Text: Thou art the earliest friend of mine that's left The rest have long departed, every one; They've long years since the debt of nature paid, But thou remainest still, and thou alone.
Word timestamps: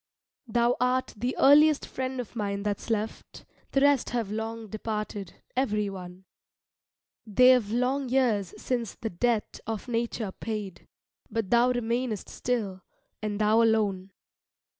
Thou 0.47 0.77
art 0.79 1.13
the 1.15 1.35
earliest 1.37 1.85
friend 1.85 2.19
of 2.19 2.35
mine 2.35 2.63
that's 2.63 2.89
left 2.89 3.45
The 3.73 3.81
rest 3.81 4.09
have 4.09 4.31
long 4.31 4.67
departed, 4.67 5.35
every 5.55 5.91
one; 5.91 6.25
They've 7.27 7.69
long 7.71 8.09
years 8.09 8.55
since 8.57 8.95
the 8.95 9.11
debt 9.11 9.59
of 9.67 9.87
nature 9.87 10.31
paid, 10.31 10.87
But 11.29 11.51
thou 11.51 11.69
remainest 11.69 12.29
still, 12.29 12.81
and 13.21 13.37
thou 13.39 13.61
alone. 13.61 14.09